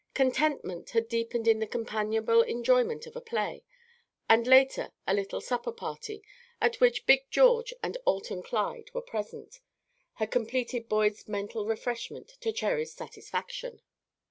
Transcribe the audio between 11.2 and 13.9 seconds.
mental refreshment, to Cherry's satisfaction.